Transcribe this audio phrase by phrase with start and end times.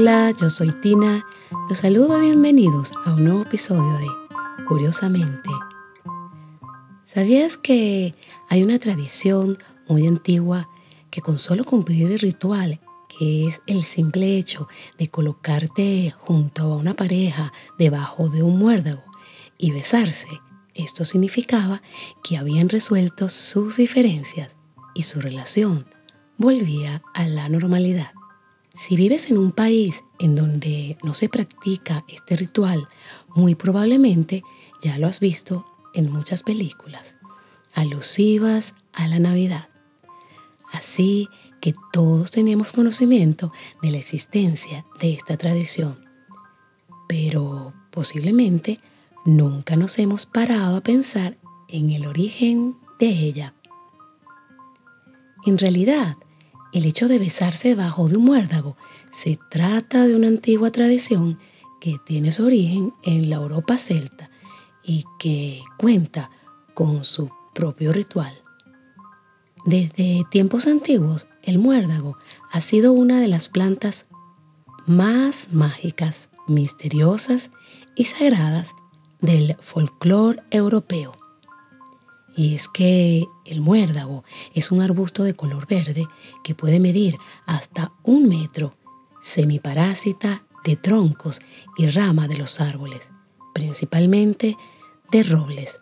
[0.00, 1.26] Hola, yo soy Tina.
[1.68, 5.50] Los saludo y bienvenidos a un nuevo episodio de Curiosamente.
[7.04, 8.14] ¿Sabías que
[8.48, 9.58] hay una tradición
[9.88, 10.68] muy antigua
[11.10, 16.76] que con solo cumplir el ritual, que es el simple hecho de colocarte junto a
[16.76, 19.02] una pareja debajo de un muérdago
[19.58, 20.28] y besarse,
[20.74, 21.82] esto significaba
[22.22, 24.54] que habían resuelto sus diferencias
[24.94, 25.88] y su relación
[26.36, 28.12] volvía a la normalidad?
[28.78, 32.88] Si vives en un país en donde no se practica este ritual,
[33.34, 34.44] muy probablemente
[34.80, 35.64] ya lo has visto
[35.94, 37.16] en muchas películas
[37.74, 39.68] alusivas a la Navidad.
[40.72, 41.28] Así
[41.60, 45.98] que todos tenemos conocimiento de la existencia de esta tradición,
[47.08, 48.80] pero posiblemente
[49.24, 51.36] nunca nos hemos parado a pensar
[51.68, 53.54] en el origen de ella.
[55.46, 56.16] En realidad,
[56.72, 58.76] el hecho de besarse debajo de un muérdago
[59.10, 61.38] se trata de una antigua tradición
[61.80, 64.30] que tiene su origen en la Europa celta
[64.82, 66.30] y que cuenta
[66.74, 68.32] con su propio ritual.
[69.64, 72.16] Desde tiempos antiguos, el muérdago
[72.52, 74.06] ha sido una de las plantas
[74.86, 77.50] más mágicas, misteriosas
[77.94, 78.72] y sagradas
[79.20, 81.12] del folclore europeo.
[82.38, 84.22] Y es que el muérdago
[84.54, 86.06] es un arbusto de color verde
[86.44, 88.76] que puede medir hasta un metro,
[89.20, 91.40] semiparásita de troncos
[91.76, 93.10] y ramas de los árboles,
[93.52, 94.56] principalmente
[95.10, 95.80] de robles,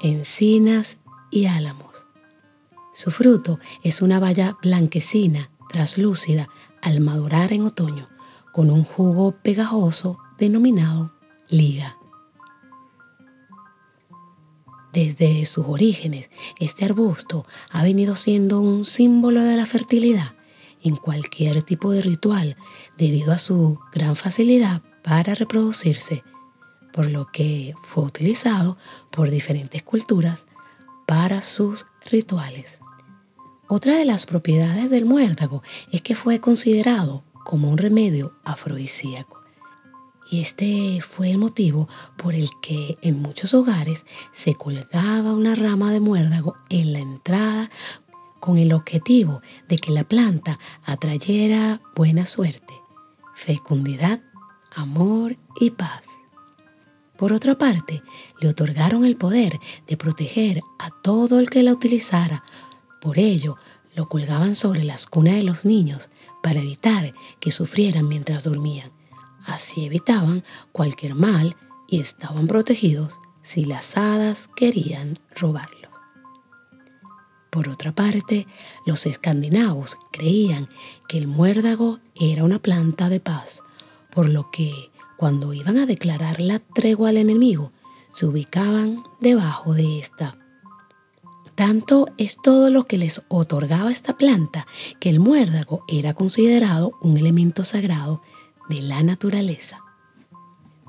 [0.00, 0.96] encinas
[1.30, 2.06] y álamos.
[2.94, 6.48] Su fruto es una baya blanquecina, traslúcida,
[6.80, 8.06] al madurar en otoño,
[8.54, 11.12] con un jugo pegajoso denominado
[11.50, 11.97] liga.
[14.92, 20.32] Desde sus orígenes, este arbusto ha venido siendo un símbolo de la fertilidad
[20.82, 22.56] en cualquier tipo de ritual
[22.96, 26.22] debido a su gran facilidad para reproducirse,
[26.92, 28.78] por lo que fue utilizado
[29.10, 30.46] por diferentes culturas
[31.06, 32.78] para sus rituales.
[33.68, 35.62] Otra de las propiedades del muérdago
[35.92, 39.40] es que fue considerado como un remedio afrodisíaco.
[40.30, 45.90] Y este fue el motivo por el que en muchos hogares se colgaba una rama
[45.90, 47.70] de muérdago en la entrada
[48.38, 52.74] con el objetivo de que la planta atrayera buena suerte,
[53.34, 54.20] fecundidad,
[54.74, 56.02] amor y paz.
[57.16, 58.02] Por otra parte,
[58.40, 62.44] le otorgaron el poder de proteger a todo el que la utilizara.
[63.00, 63.56] Por ello,
[63.96, 66.10] lo colgaban sobre las cunas de los niños
[66.42, 68.97] para evitar que sufrieran mientras dormían.
[69.48, 71.56] Así evitaban cualquier mal
[71.88, 75.90] y estaban protegidos si las hadas querían robarlos.
[77.50, 78.46] Por otra parte,
[78.84, 80.68] los escandinavos creían
[81.08, 83.62] que el muérdago era una planta de paz,
[84.10, 87.72] por lo que cuando iban a declarar la tregua al enemigo,
[88.10, 90.36] se ubicaban debajo de esta.
[91.54, 94.66] Tanto es todo lo que les otorgaba esta planta
[95.00, 98.20] que el muérdago era considerado un elemento sagrado
[98.68, 99.80] de la naturaleza.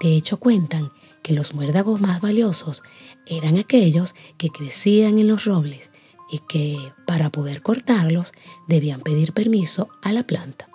[0.00, 0.88] De hecho, cuentan
[1.22, 2.82] que los muérdagos más valiosos
[3.26, 5.90] eran aquellos que crecían en los robles
[6.30, 8.32] y que para poder cortarlos
[8.68, 10.68] debían pedir permiso a la planta.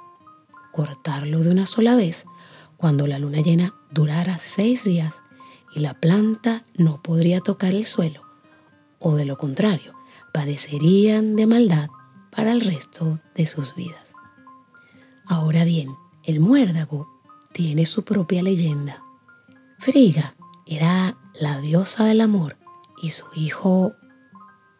[0.72, 2.25] Cortarlo de una sola vez
[2.78, 5.22] cuando la luna llena durara seis días
[5.73, 8.23] y la planta no podría tocar el suelo,
[9.00, 9.94] o de lo contrario,
[10.33, 11.89] padecerían de maldad
[12.31, 14.07] para el resto de sus vidas.
[15.25, 15.89] Ahora bien,
[16.23, 17.07] el muérdago
[17.53, 19.03] tiene su propia leyenda.
[19.79, 22.57] Friga era la diosa del amor
[23.01, 23.93] y su hijo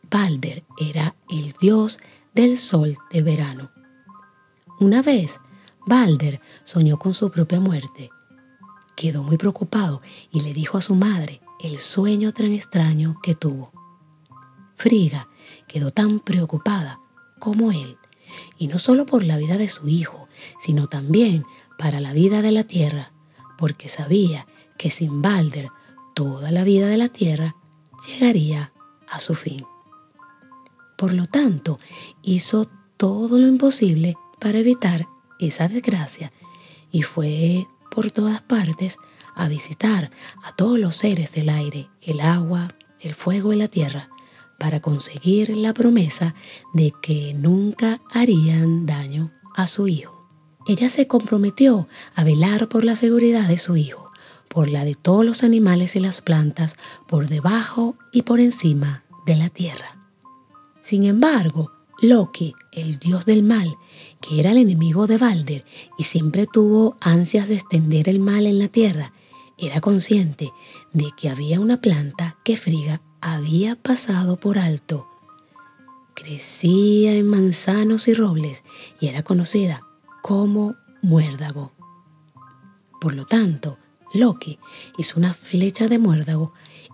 [0.10, 2.00] Balder era el dios
[2.34, 3.72] del sol de verano.
[4.80, 5.40] Una vez,
[5.86, 8.10] Balder soñó con su propia muerte.
[8.96, 13.72] Quedó muy preocupado y le dijo a su madre el sueño tan extraño que tuvo.
[14.76, 15.28] Friga
[15.68, 17.00] quedó tan preocupada
[17.40, 17.98] como él
[18.58, 20.28] y no solo por la vida de su hijo,
[20.60, 21.46] sino también
[21.78, 23.12] para la vida de la tierra,
[23.58, 24.48] porque sabía
[24.78, 25.70] que sin Balder
[26.14, 27.56] toda la vida de la tierra
[28.08, 28.72] llegaría
[29.08, 29.66] a su fin.
[30.98, 31.80] Por lo tanto,
[32.22, 35.08] hizo todo lo imposible para evitar
[35.40, 36.32] esa desgracia
[36.92, 38.98] y fue por todas partes
[39.36, 40.12] a visitar
[40.44, 42.70] a todos los seres del aire, el agua,
[43.00, 44.10] el fuego y la tierra,
[44.62, 46.36] para conseguir la promesa
[46.72, 50.30] de que nunca harían daño a su hijo.
[50.68, 54.12] Ella se comprometió a velar por la seguridad de su hijo,
[54.48, 56.76] por la de todos los animales y las plantas,
[57.08, 59.98] por debajo y por encima de la tierra.
[60.84, 63.76] Sin embargo, Loki, el dios del mal,
[64.22, 65.66] que era el enemigo de Balder
[65.98, 69.12] y siempre tuvo ansias de extender el mal en la tierra,
[69.58, 70.52] era consciente
[70.94, 75.08] de que había una planta que Friga había pasado por alto.
[76.16, 78.64] Crecía en manzanos y robles
[79.00, 79.84] y era conocida
[80.22, 81.72] como muérdago.
[83.00, 83.78] Por lo tanto,
[84.14, 84.60] Loki
[84.98, 86.54] hizo una flecha de muérdago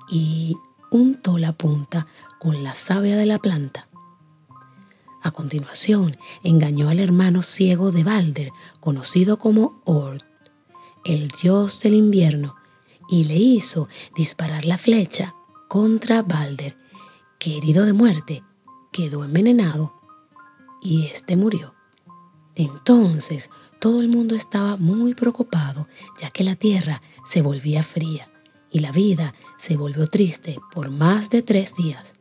[0.10, 0.56] y
[0.92, 2.08] untó la punta
[2.40, 3.88] con la savia de la planta.
[5.24, 10.22] A continuación, engañó al hermano ciego de Balder, conocido como Ord,
[11.04, 12.56] el dios del invierno,
[13.10, 15.34] y le hizo disparar la flecha
[15.68, 16.78] contra Balder,
[17.40, 18.44] que herido de muerte
[18.92, 19.94] quedó envenenado
[20.82, 21.74] y éste murió.
[22.56, 23.50] Entonces
[23.80, 25.88] todo el mundo estaba muy preocupado,
[26.20, 28.30] ya que la tierra se volvía fría
[28.72, 32.14] y la vida se volvió triste por más de tres días.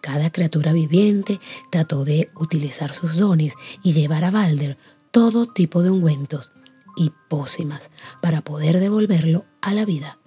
[0.00, 1.40] Cada criatura viviente
[1.70, 4.78] trató de utilizar sus dones y llevar a Balder
[5.10, 6.50] todo tipo de ungüentos
[6.96, 7.90] y pócimas
[8.20, 10.18] para poder devolverlo a la vida.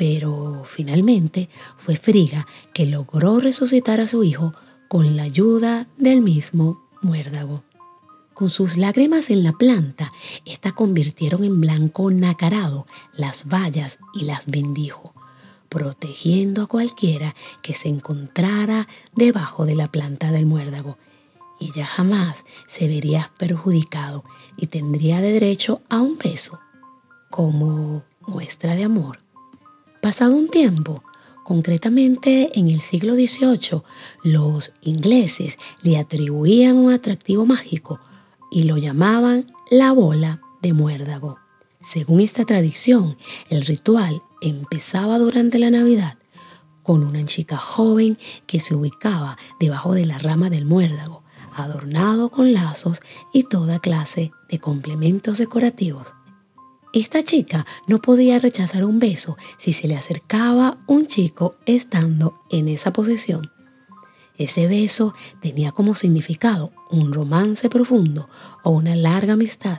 [0.00, 4.54] Pero finalmente fue Friga que logró resucitar a su hijo
[4.88, 7.64] con la ayuda del mismo muérdago.
[8.32, 10.08] Con sus lágrimas en la planta,
[10.46, 15.12] ésta convirtieron en blanco nacarado las vallas y las bendijo,
[15.68, 20.96] protegiendo a cualquiera que se encontrara debajo de la planta del muérdago.
[21.58, 24.24] Y ya jamás se vería perjudicado
[24.56, 26.58] y tendría derecho a un beso
[27.28, 29.19] como muestra de amor.
[30.00, 31.04] Pasado un tiempo,
[31.44, 33.82] concretamente en el siglo XVIII,
[34.24, 38.00] los ingleses le atribuían un atractivo mágico
[38.50, 41.38] y lo llamaban la bola de muérdago.
[41.82, 43.18] Según esta tradición,
[43.50, 46.16] el ritual empezaba durante la Navidad
[46.82, 48.16] con una chica joven
[48.46, 51.24] que se ubicaba debajo de la rama del muérdago,
[51.54, 53.02] adornado con lazos
[53.34, 56.14] y toda clase de complementos decorativos.
[56.92, 62.66] Esta chica no podía rechazar un beso si se le acercaba un chico estando en
[62.66, 63.52] esa posición.
[64.36, 68.28] Ese beso tenía como significado un romance profundo
[68.64, 69.78] o una larga amistad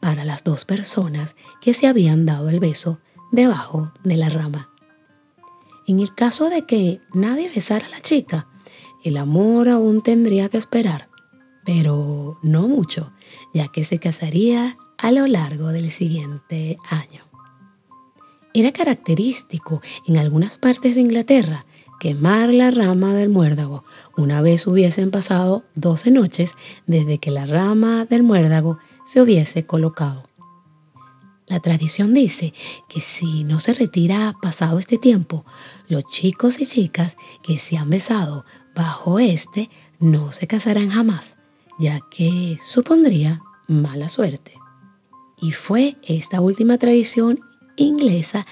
[0.00, 2.98] para las dos personas que se habían dado el beso
[3.30, 4.70] debajo de la rama.
[5.86, 8.48] En el caso de que nadie besara a la chica,
[9.04, 11.08] el amor aún tendría que esperar,
[11.64, 13.12] pero no mucho,
[13.52, 17.22] ya que se casaría a lo largo del siguiente año.
[18.52, 21.64] Era característico en algunas partes de Inglaterra
[22.00, 23.84] quemar la rama del muérdago
[24.16, 26.54] una vez hubiesen pasado 12 noches
[26.86, 30.28] desde que la rama del muérdago se hubiese colocado.
[31.46, 32.52] La tradición dice
[32.88, 35.46] que si no se retira pasado este tiempo,
[35.88, 41.36] los chicos y chicas que se han besado bajo este no se casarán jamás,
[41.78, 44.52] ya que supondría mala suerte.
[45.40, 47.40] Y fue esta última tradición
[47.76, 48.46] inglesa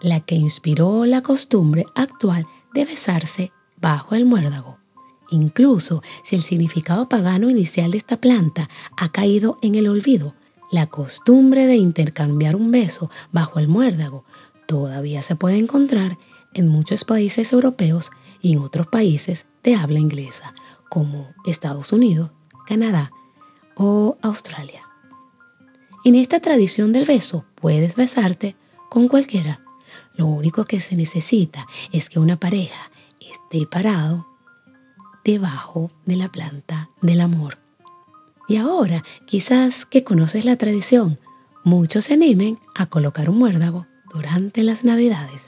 [0.00, 4.78] la que inspiró la costumbre actual de besarse bajo el muérdago.
[5.30, 10.34] Incluso si el significado pagano inicial de esta planta ha caído en el olvido,
[10.70, 14.24] la costumbre de intercambiar un beso bajo el muérdago
[14.66, 16.18] todavía se puede encontrar
[16.52, 18.10] en muchos países europeos
[18.40, 20.54] y en otros países de habla inglesa,
[20.88, 22.30] como Estados Unidos,
[22.66, 23.10] Canadá
[23.74, 24.82] o Australia.
[26.04, 28.56] En esta tradición del beso puedes besarte
[28.90, 29.64] con cualquiera.
[30.16, 34.26] Lo único que se necesita es que una pareja esté parado
[35.24, 37.56] debajo de la planta del amor.
[38.48, 41.18] Y ahora, quizás que conoces la tradición,
[41.64, 45.40] muchos se animen a colocar un muérdago durante las navidades.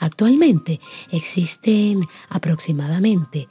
[0.00, 0.80] Actualmente
[1.12, 3.48] existen aproximadamente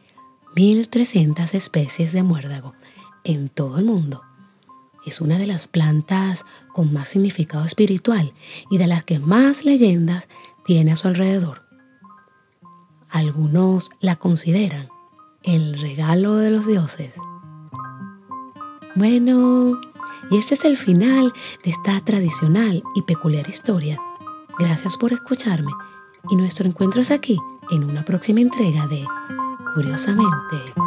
[0.53, 2.73] 1.300 especies de muérdago
[3.23, 4.26] en todo el mundo
[5.05, 8.33] es una de las plantas con más significado espiritual
[8.69, 10.27] y de las que más leyendas
[10.65, 11.63] tiene a su alrededor.
[13.09, 14.89] Algunos la consideran
[15.43, 17.13] el regalo de los dioses.
[18.95, 19.79] Bueno,
[20.29, 21.31] y este es el final
[21.63, 23.99] de esta tradicional y peculiar historia.
[24.59, 25.71] Gracias por escucharme
[26.29, 27.39] y nuestro encuentro es aquí
[27.71, 29.05] en una próxima entrega de
[29.73, 30.86] Curiosamente